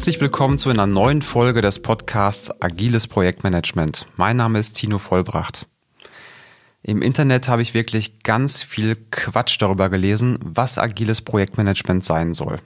[0.00, 4.06] Herzlich willkommen zu einer neuen Folge des Podcasts Agiles Projektmanagement.
[4.16, 5.66] Mein Name ist Tino Vollbracht.
[6.82, 12.60] Im Internet habe ich wirklich ganz viel Quatsch darüber gelesen, was agiles Projektmanagement sein soll.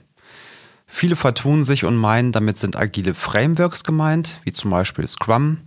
[0.87, 5.57] Viele vertun sich und meinen, damit sind agile Frameworks gemeint, wie zum Beispiel Scrum.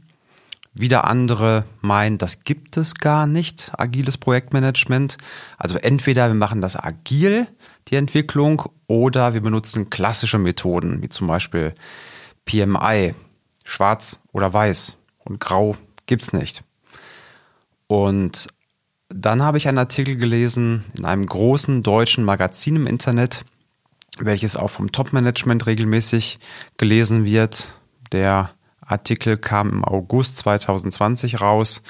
[0.73, 5.19] Wieder andere meinen, das gibt es gar nicht, agiles Projektmanagement.
[5.59, 7.47] Also entweder wir machen das agil,
[7.91, 11.75] die Entwicklung, oder wir benutzen klassische Methoden, wie zum Beispiel
[12.47, 13.15] PMI,
[13.65, 16.65] schwarz oder weiß und grau gibt's nicht.
[17.87, 18.49] Und
[19.09, 23.45] dann habe ich einen Artikel gelesen in einem großen deutschen Magazin im Internet,
[24.19, 26.39] welches auch vom Top-Management regelmäßig
[26.77, 27.75] gelesen wird.
[28.13, 31.83] Der Artikel kam im August 2020 raus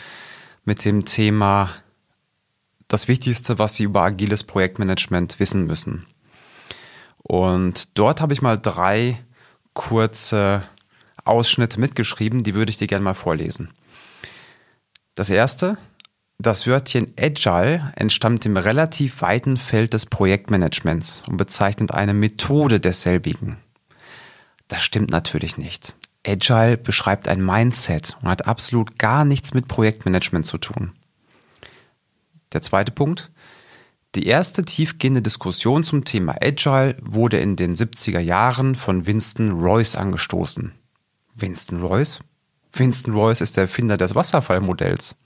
[0.64, 1.70] mit dem Thema
[2.88, 6.06] das Wichtigste, was Sie über agiles Projektmanagement wissen müssen.
[7.18, 9.22] Und dort habe ich mal drei
[9.74, 10.64] kurze
[11.24, 13.70] Ausschnitte mitgeschrieben, die würde ich dir gerne mal vorlesen.
[15.14, 15.76] Das erste,
[16.38, 23.58] das Wörtchen Agile entstammt dem relativ weiten Feld des Projektmanagements und bezeichnet eine Methode desselbigen.
[24.68, 25.94] Das stimmt natürlich nicht.
[26.26, 30.92] Agile beschreibt ein Mindset und hat absolut gar nichts mit Projektmanagement zu tun.
[32.52, 33.30] Der zweite Punkt,
[34.14, 39.96] die erste tiefgehende Diskussion zum Thema Agile wurde in den 70er Jahren von Winston Royce
[39.96, 40.72] angestoßen.
[41.34, 42.20] Winston Royce?
[42.72, 45.16] Winston Royce ist der Erfinder des Wasserfallmodells.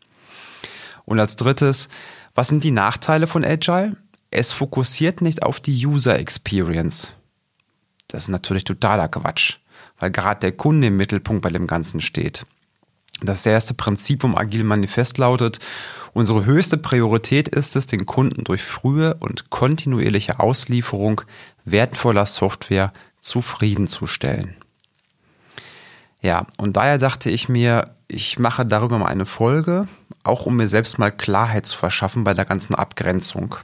[1.04, 1.88] Und als drittes,
[2.34, 3.96] was sind die Nachteile von Agile?
[4.30, 7.12] Es fokussiert nicht auf die User Experience.
[8.08, 9.58] Das ist natürlich totaler Quatsch,
[9.98, 12.46] weil gerade der Kunde im Mittelpunkt bei dem Ganzen steht.
[13.22, 15.60] Das erste Prinzip vom Agile Manifest lautet,
[16.12, 21.22] unsere höchste Priorität ist es, den Kunden durch frühe und kontinuierliche Auslieferung
[21.64, 24.56] wertvoller Software zufriedenzustellen.
[26.20, 29.86] Ja, und daher dachte ich mir, ich mache darüber mal eine Folge,
[30.24, 33.56] auch um mir selbst mal Klarheit zu verschaffen bei der ganzen Abgrenzung.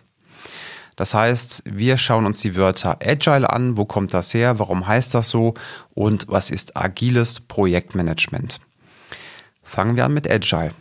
[0.97, 5.15] Das heißt, wir schauen uns die Wörter Agile an, wo kommt das her, warum heißt
[5.15, 5.55] das so
[5.95, 8.59] und was ist agiles Projektmanagement.
[9.69, 10.73] Fangen wir an mit Agile.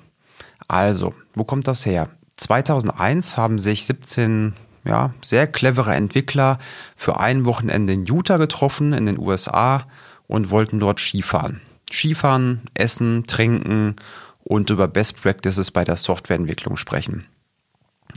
[0.70, 2.09] Also, wo kommt das her?
[2.38, 4.53] 2001 haben sich 17
[4.86, 6.58] ja, sehr clevere Entwickler
[6.96, 9.86] für ein Wochenende in Utah getroffen in den USA
[10.28, 11.59] und wollten dort Skifahren.
[11.92, 13.98] Skifahren, essen, trinken
[14.46, 17.25] und über Best Practices bei der Softwareentwicklung sprechen.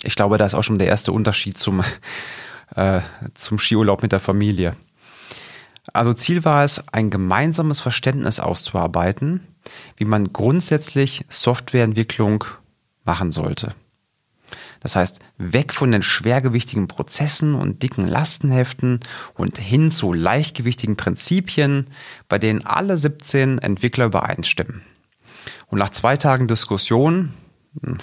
[0.04, 1.82] Ich glaube, da ist auch schon der erste Unterschied zum,
[2.76, 3.00] äh,
[3.34, 4.76] zum Skiurlaub mit der Familie.
[5.92, 9.46] Also Ziel war es, ein gemeinsames Verständnis auszuarbeiten,
[9.96, 12.44] wie man grundsätzlich Softwareentwicklung
[13.04, 13.74] machen sollte.
[14.80, 19.00] Das heißt, weg von den schwergewichtigen Prozessen und dicken Lastenheften
[19.34, 21.88] und hin zu leichtgewichtigen Prinzipien,
[22.28, 24.82] bei denen alle 17 Entwickler übereinstimmen.
[25.68, 27.34] Und nach zwei Tagen Diskussion,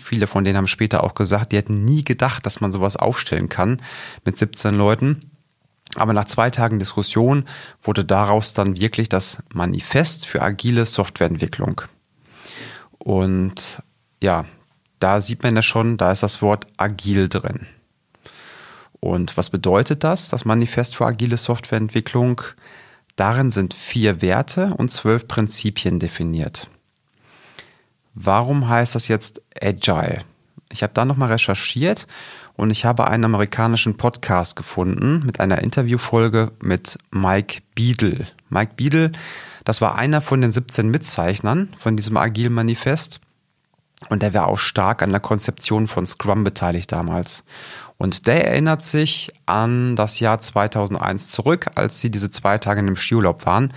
[0.01, 3.49] viele von denen haben später auch gesagt, die hätten nie gedacht, dass man sowas aufstellen
[3.49, 3.81] kann
[4.23, 5.31] mit 17 Leuten,
[5.95, 7.45] aber nach zwei Tagen Diskussion
[7.81, 11.81] wurde daraus dann wirklich das Manifest für agile Softwareentwicklung.
[12.97, 13.81] Und
[14.21, 14.45] ja,
[14.99, 17.67] da sieht man ja schon, da ist das Wort agil drin.
[18.99, 22.41] Und was bedeutet das, das Manifest für agile Softwareentwicklung?
[23.15, 26.67] Darin sind vier Werte und zwölf Prinzipien definiert.
[28.13, 30.23] Warum heißt das jetzt Agile?
[30.77, 32.05] Ich habe da nochmal recherchiert
[32.55, 38.27] und ich habe einen amerikanischen Podcast gefunden mit einer Interviewfolge mit Mike Beadle.
[38.51, 39.11] Mike Beadle,
[39.65, 43.21] das war einer von den 17 Mitzeichnern von diesem Agile Manifest.
[44.09, 47.43] Und der war auch stark an der Konzeption von Scrum beteiligt damals.
[47.97, 52.85] Und der erinnert sich an das Jahr 2001 zurück, als sie diese zwei Tage in
[52.85, 53.73] dem Skiurlaub waren.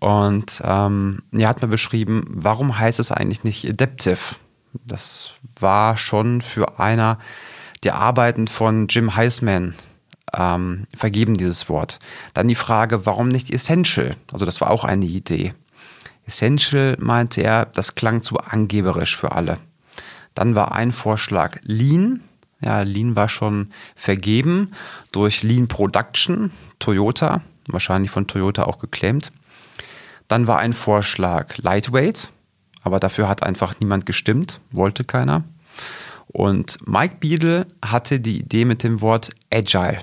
[0.00, 4.36] Und ähm, er hat mir beschrieben, warum heißt es eigentlich nicht Adaptive?
[4.86, 7.18] Das war schon für einer
[7.84, 9.74] die Arbeiten von Jim Heisman
[10.34, 11.98] ähm, vergeben dieses Wort.
[12.34, 14.16] Dann die Frage, warum nicht Essential?
[14.32, 15.54] Also das war auch eine Idee.
[16.26, 19.58] Essential meinte er, das klang zu angeberisch für alle.
[20.34, 22.20] Dann war ein Vorschlag Lean.
[22.60, 24.70] Ja, Lean war schon vergeben
[25.10, 29.32] durch Lean Production, Toyota, wahrscheinlich von Toyota auch geclaimed.
[30.28, 32.30] Dann war ein Vorschlag Lightweight,
[32.82, 35.44] aber dafür hat einfach niemand gestimmt, wollte keiner.
[36.28, 39.98] Und Mike Beadle hatte die Idee mit dem Wort Agile.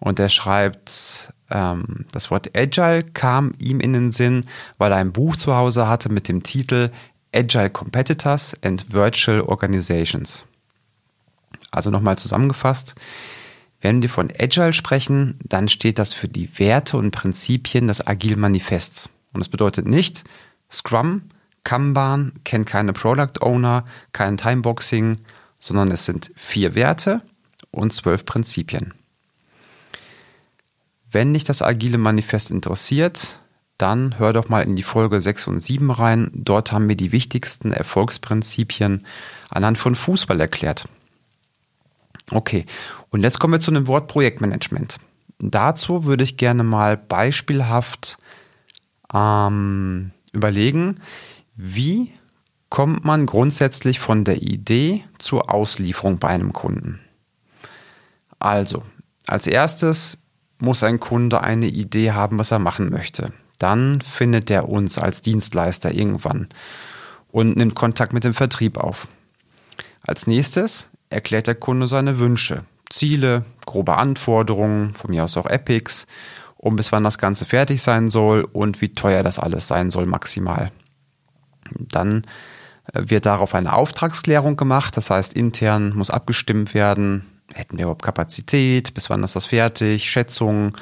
[0.00, 4.44] Und er schreibt, ähm, das Wort Agile kam ihm in den Sinn,
[4.78, 6.90] weil er ein Buch zu Hause hatte mit dem Titel
[7.34, 10.44] Agile Competitors and Virtual Organizations.
[11.70, 12.94] Also nochmal zusammengefasst,
[13.82, 18.36] Wenn wir von Agile sprechen, dann steht das für die Werte und Prinzipien des Agile
[18.36, 19.10] Manifests.
[19.32, 20.24] Und das bedeutet nicht,
[20.70, 21.22] Scrum,
[21.66, 25.16] Kanban kennt keine Product Owner, kein Timeboxing,
[25.58, 27.22] sondern es sind vier Werte
[27.72, 28.94] und zwölf Prinzipien.
[31.10, 33.40] Wenn dich das Agile Manifest interessiert,
[33.78, 36.30] dann hör doch mal in die Folge 6 und 7 rein.
[36.34, 39.04] Dort haben wir die wichtigsten Erfolgsprinzipien
[39.50, 40.88] anhand von Fußball erklärt.
[42.30, 42.64] Okay,
[43.10, 44.98] und jetzt kommen wir zu dem Wort Projektmanagement.
[45.40, 48.18] Dazu würde ich gerne mal beispielhaft
[49.12, 51.00] ähm, überlegen,
[51.56, 52.12] wie
[52.68, 57.00] kommt man grundsätzlich von der Idee zur Auslieferung bei einem Kunden.
[58.38, 58.82] Also,
[59.26, 60.18] als erstes
[60.58, 63.32] muss ein Kunde eine Idee haben, was er machen möchte.
[63.58, 66.48] Dann findet er uns als Dienstleister irgendwann
[67.28, 69.08] und nimmt Kontakt mit dem Vertrieb auf.
[70.02, 76.06] Als nächstes erklärt der Kunde seine Wünsche, Ziele, grobe Anforderungen, von mir aus auch Epics,
[76.56, 80.06] um bis wann das Ganze fertig sein soll und wie teuer das alles sein soll
[80.06, 80.70] maximal.
[81.70, 82.24] Dann
[82.92, 88.02] äh, wird darauf eine Auftragsklärung gemacht, das heißt intern muss abgestimmt werden, hätten wir überhaupt
[88.02, 90.76] Kapazität, bis wann ist das fertig, Schätzung,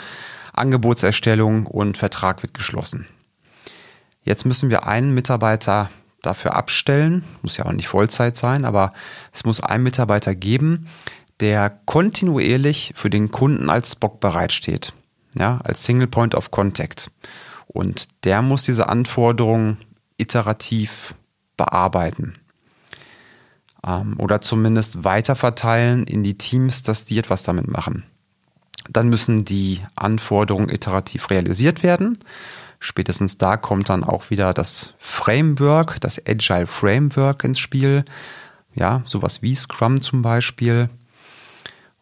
[0.52, 3.06] Angebotserstellung und Vertrag wird geschlossen.
[4.22, 5.90] Jetzt müssen wir einen Mitarbeiter
[6.22, 8.92] dafür abstellen, muss ja auch nicht Vollzeit sein, aber
[9.32, 10.88] es muss einen Mitarbeiter geben,
[11.40, 14.94] der kontinuierlich für den Kunden als Spock bereitsteht,
[15.38, 17.10] ja, als Single Point of Contact.
[17.66, 19.78] Und der muss diese Anforderungen
[20.16, 21.14] iterativ
[21.56, 22.34] bearbeiten
[23.86, 28.04] ähm, oder zumindest weiterverteilen in die Teams, dass die etwas damit machen.
[28.88, 32.18] Dann müssen die Anforderungen iterativ realisiert werden
[32.84, 38.04] Spätestens da kommt dann auch wieder das Framework, das Agile Framework ins Spiel.
[38.74, 40.90] Ja, sowas wie Scrum zum Beispiel.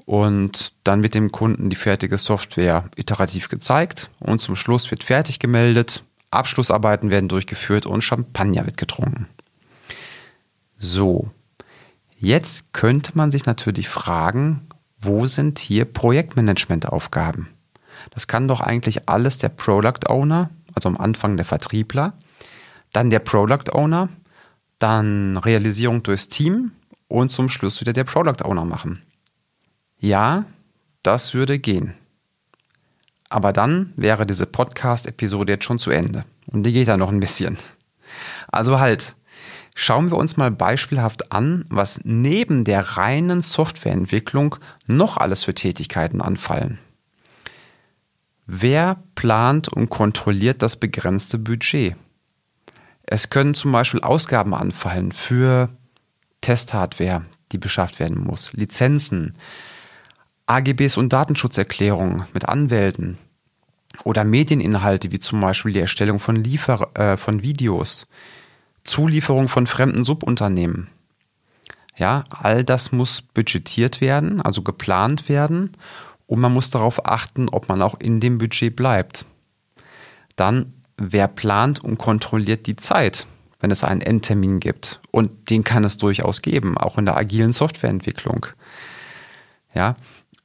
[0.06, 5.38] Und dann wird dem Kunden die fertige Software iterativ gezeigt und zum Schluss wird fertig
[5.38, 9.28] gemeldet, Abschlussarbeiten werden durchgeführt und Champagner wird getrunken.
[10.78, 11.30] So,
[12.16, 14.66] jetzt könnte man sich natürlich fragen,
[14.98, 17.48] wo sind hier Projektmanagement-Aufgaben?
[18.10, 22.14] Das kann doch eigentlich alles der Product Owner also am Anfang der Vertriebler,
[22.92, 24.08] dann der Product Owner,
[24.78, 26.72] dann Realisierung durchs Team
[27.08, 29.02] und zum Schluss wieder der Product Owner machen.
[29.98, 30.44] Ja,
[31.02, 31.94] das würde gehen.
[33.32, 36.26] Aber dann wäre diese Podcast-Episode jetzt schon zu Ende.
[36.48, 37.56] Und die geht ja noch ein bisschen.
[38.48, 39.16] Also halt,
[39.74, 44.56] schauen wir uns mal beispielhaft an, was neben der reinen Softwareentwicklung
[44.86, 46.78] noch alles für Tätigkeiten anfallen.
[48.44, 51.96] Wer plant und kontrolliert das begrenzte Budget?
[53.04, 55.70] Es können zum Beispiel Ausgaben anfallen für
[56.42, 59.34] Testhardware, die beschafft werden muss, Lizenzen,
[60.52, 63.16] AGBs und Datenschutzerklärungen mit Anwälten
[64.04, 68.06] oder Medieninhalte wie zum Beispiel die Erstellung von, Liefer äh, von Videos,
[68.84, 70.88] Zulieferung von fremden Subunternehmen.
[71.96, 75.72] Ja, all das muss budgetiert werden, also geplant werden
[76.26, 79.24] und man muss darauf achten, ob man auch in dem Budget bleibt.
[80.36, 83.26] Dann, wer plant und kontrolliert die Zeit,
[83.60, 85.00] wenn es einen Endtermin gibt?
[85.10, 88.46] Und den kann es durchaus geben, auch in der agilen Softwareentwicklung.
[89.74, 89.96] Ja,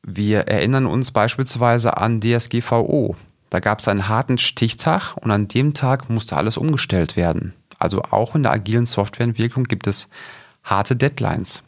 [0.09, 3.17] wir erinnern uns beispielsweise an DSGVO.
[3.49, 7.53] Da gab es einen harten Stichtag und an dem Tag musste alles umgestellt werden.
[7.77, 10.07] Also auch in der agilen Softwareentwicklung gibt es
[10.63, 11.61] harte Deadlines.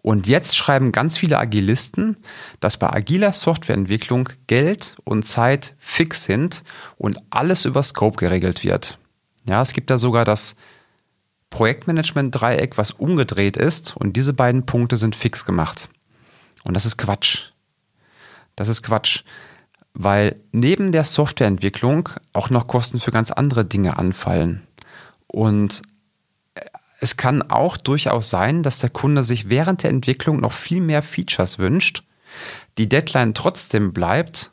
[0.00, 2.18] Und jetzt schreiben ganz viele Agilisten,
[2.60, 6.62] dass bei agiler Softwareentwicklung Geld und Zeit fix sind
[6.96, 8.98] und alles über Scope geregelt wird.
[9.48, 10.54] Ja, es gibt da sogar das
[11.50, 15.88] Projektmanagement-Dreieck, was umgedreht ist und diese beiden Punkte sind fix gemacht.
[16.64, 17.50] Und das ist Quatsch.
[18.56, 19.22] Das ist Quatsch,
[19.92, 24.66] weil neben der Softwareentwicklung auch noch Kosten für ganz andere Dinge anfallen.
[25.26, 25.82] Und
[27.00, 31.02] es kann auch durchaus sein, dass der Kunde sich während der Entwicklung noch viel mehr
[31.02, 32.02] Features wünscht,
[32.78, 34.52] die Deadline trotzdem bleibt.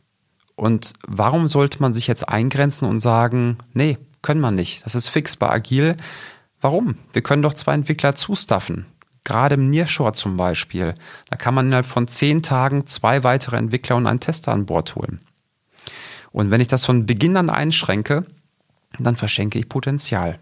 [0.56, 5.08] Und warum sollte man sich jetzt eingrenzen und sagen, nee, können wir nicht, das ist
[5.08, 5.98] fix bei Agil.
[6.60, 6.98] Warum?
[7.14, 8.86] Wir können doch zwei Entwickler zustaffen.
[9.24, 10.96] Gerade im Nearshore zum Beispiel.
[11.30, 14.96] Da kann man innerhalb von zehn Tagen zwei weitere Entwickler und einen Tester an Bord
[14.96, 15.22] holen.
[16.32, 18.26] Und wenn ich das von Beginn an einschränke,
[19.00, 20.40] dann verschenke ich Potenzial.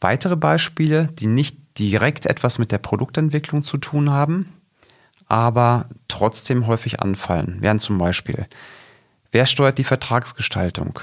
[0.00, 4.52] Weitere Beispiele, die nicht direkt etwas mit der Produktentwicklung zu tun haben,
[5.26, 8.46] aber trotzdem häufig anfallen, wären zum Beispiel,
[9.32, 11.00] wer steuert die Vertragsgestaltung?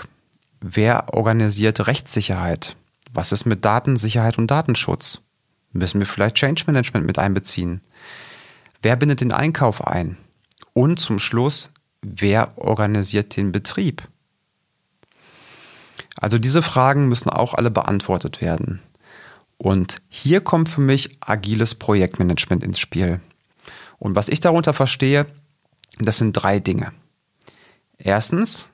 [0.59, 2.75] Wer organisiert Rechtssicherheit?
[3.11, 5.21] Was ist mit Datensicherheit und Datenschutz?
[5.73, 7.81] Müssen wir vielleicht Change Management mit einbeziehen?
[8.81, 10.17] Wer bindet den Einkauf ein?
[10.73, 14.07] Und zum Schluss, wer organisiert den Betrieb?
[16.17, 18.81] Also diese Fragen müssen auch alle beantwortet werden.
[19.57, 23.21] Und hier kommt für mich agiles Projektmanagement ins Spiel.
[23.99, 25.27] Und was ich darunter verstehe,
[25.99, 26.91] das sind drei Dinge.
[27.97, 28.67] Erstens,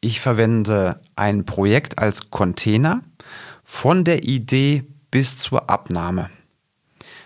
[0.00, 3.02] ich verwende ein Projekt als Container
[3.64, 6.30] von der Idee bis zur Abnahme.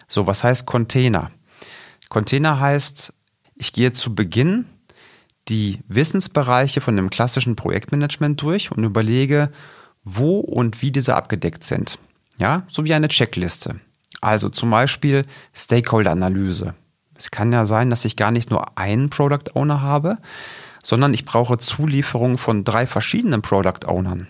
[0.08, 1.30] So, was heißt Container?
[2.08, 3.12] Container heißt,
[3.56, 4.66] ich gehe zu Beginn
[5.48, 9.50] die Wissensbereiche von dem klassischen Projektmanagement durch und überlege,
[10.02, 11.98] wo und wie diese abgedeckt sind.
[12.38, 13.80] Ja, so wie eine Checkliste.
[14.20, 16.74] Also zum Beispiel Stakeholder-Analyse.
[17.14, 20.18] Es kann ja sein, dass ich gar nicht nur einen Product Owner habe,
[20.82, 24.28] sondern ich brauche Zulieferungen von drei verschiedenen Product Ownern.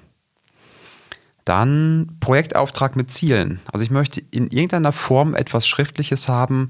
[1.44, 3.60] Dann Projektauftrag mit Zielen.
[3.72, 6.68] Also ich möchte in irgendeiner Form etwas Schriftliches haben.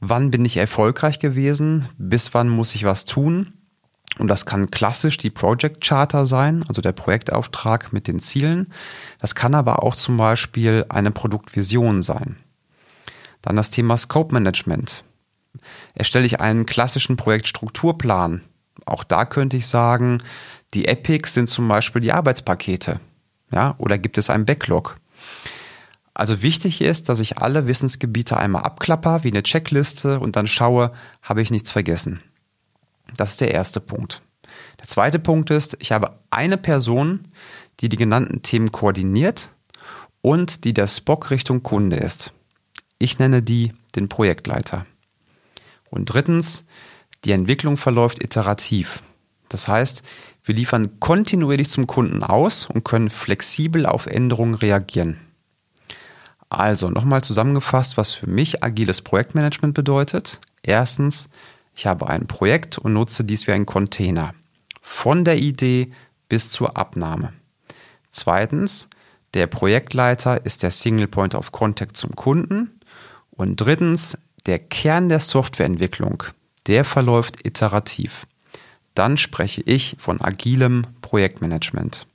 [0.00, 1.88] Wann bin ich erfolgreich gewesen?
[1.98, 3.52] Bis wann muss ich was tun?
[4.18, 8.72] Und das kann klassisch die Project Charter sein, also der Projektauftrag mit den Zielen.
[9.20, 12.36] Das kann aber auch zum Beispiel eine Produktvision sein.
[13.42, 15.04] Dann das Thema Scope Management.
[15.94, 18.42] Erstelle ich einen klassischen Projektstrukturplan.
[18.86, 20.22] Auch da könnte ich sagen,
[20.74, 23.00] die Epics sind zum Beispiel die Arbeitspakete.
[23.50, 24.96] Ja, oder gibt es einen Backlog?
[26.14, 30.92] Also wichtig ist, dass ich alle Wissensgebiete einmal abklapper, wie eine Checkliste und dann schaue,
[31.22, 32.22] habe ich nichts vergessen.
[33.16, 34.20] Das ist der erste Punkt.
[34.78, 37.28] Der zweite Punkt ist, ich habe eine Person,
[37.80, 39.50] die die genannten Themen koordiniert
[40.20, 42.32] und die der Spock Richtung Kunde ist.
[42.98, 44.86] Ich nenne die den Projektleiter.
[45.90, 46.64] Und drittens,
[47.24, 49.02] die Entwicklung verläuft iterativ.
[49.48, 50.02] Das heißt,
[50.48, 55.20] wir liefern kontinuierlich zum Kunden aus und können flexibel auf Änderungen reagieren.
[56.48, 60.40] Also nochmal zusammengefasst, was für mich agiles Projektmanagement bedeutet.
[60.62, 61.28] Erstens,
[61.74, 64.34] ich habe ein Projekt und nutze dies wie ein Container.
[64.80, 65.92] Von der Idee
[66.30, 67.34] bis zur Abnahme.
[68.10, 68.88] Zweitens,
[69.34, 72.80] der Projektleiter ist der Single Point of Contact zum Kunden.
[73.30, 76.22] Und drittens, der Kern der Softwareentwicklung,
[76.66, 78.26] der verläuft iterativ.
[78.98, 82.08] Dann spreche ich von agilem Projektmanagement.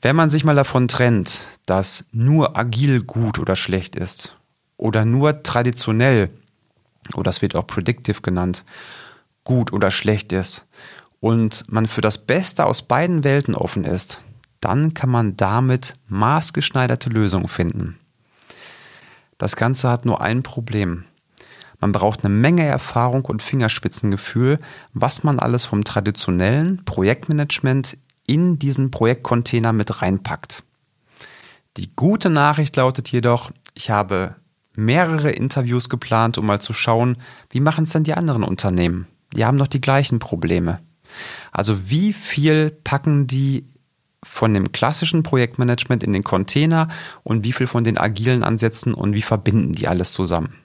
[0.00, 4.34] Wenn man sich mal davon trennt, dass nur agil gut oder schlecht ist
[4.78, 6.30] oder nur traditionell,
[7.12, 8.64] oder das wird auch predictive genannt,
[9.44, 10.64] gut oder schlecht ist
[11.20, 14.24] und man für das Beste aus beiden Welten offen ist,
[14.60, 17.98] dann kann man damit maßgeschneiderte Lösungen finden.
[19.36, 21.04] Das Ganze hat nur ein Problem.
[21.82, 24.60] Man braucht eine Menge Erfahrung und Fingerspitzengefühl,
[24.94, 30.62] was man alles vom traditionellen Projektmanagement in diesen Projektcontainer mit reinpackt.
[31.76, 34.36] Die gute Nachricht lautet jedoch, ich habe
[34.76, 37.16] mehrere Interviews geplant, um mal zu schauen,
[37.50, 39.08] wie machen es denn die anderen Unternehmen?
[39.34, 40.78] Die haben doch die gleichen Probleme.
[41.50, 43.66] Also wie viel packen die
[44.22, 46.86] von dem klassischen Projektmanagement in den Container
[47.24, 50.61] und wie viel von den agilen Ansätzen und wie verbinden die alles zusammen.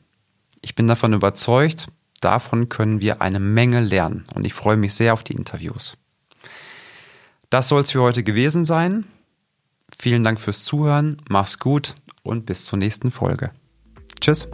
[0.67, 1.87] Ich bin davon überzeugt,
[2.19, 5.95] davon können wir eine Menge lernen und ich freue mich sehr auf die Interviews.
[7.49, 9.05] Das soll es für heute gewesen sein.
[9.97, 13.51] Vielen Dank fürs Zuhören, mach's gut und bis zur nächsten Folge.
[14.19, 14.49] Tschüss.